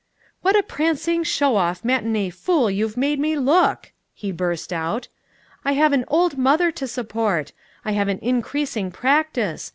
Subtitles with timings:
[0.41, 5.09] "What a prancing, show off, matinée fool you've made me look!" he burst out.
[5.63, 7.51] "I have an old mother to support.
[7.85, 9.69] I have an increasing practice.